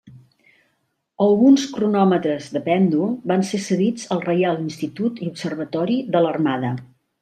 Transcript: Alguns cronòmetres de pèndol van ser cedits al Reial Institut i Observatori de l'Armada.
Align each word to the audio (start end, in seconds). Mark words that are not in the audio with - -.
Alguns 1.25 1.65
cronòmetres 1.75 2.49
de 2.57 2.63
pèndol 2.71 3.13
van 3.35 3.47
ser 3.53 3.63
cedits 3.69 4.11
al 4.17 4.27
Reial 4.27 4.61
Institut 4.67 5.25
i 5.29 5.33
Observatori 5.37 6.05
de 6.17 6.27
l'Armada. 6.29 6.79